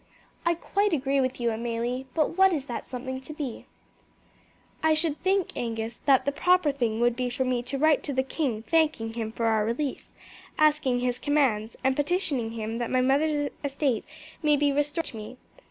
"I 0.47 0.55
quite 0.55 0.93
agree 0.93 1.21
with 1.21 1.39
you, 1.39 1.51
Amelie; 1.51 2.07
but 2.15 2.35
what 2.35 2.51
is 2.51 2.65
that 2.65 2.83
something 2.85 3.21
to 3.21 3.33
be?" 3.33 3.67
"I 4.81 4.95
should 4.95 5.21
think, 5.21 5.51
Angus, 5.55 5.97
that 6.07 6.25
the 6.25 6.31
proper 6.31 6.71
thing 6.71 6.99
would 7.01 7.15
be 7.15 7.29
for 7.29 7.45
me 7.45 7.61
to 7.61 7.77
write 7.77 8.01
to 8.05 8.13
the 8.13 8.23
king 8.23 8.63
thanking 8.63 9.13
him 9.13 9.31
for 9.31 9.45
our 9.45 9.63
release, 9.63 10.11
asking 10.57 11.01
his 11.01 11.19
commands, 11.19 11.75
and 11.83 11.95
petitioning 11.95 12.53
him 12.53 12.79
that 12.79 12.89
my 12.89 13.01
mother's 13.01 13.51
estates 13.63 14.07
may 14.41 14.57
be 14.57 14.71
restored 14.71 15.05
to 15.05 15.17
me. 15.17 15.37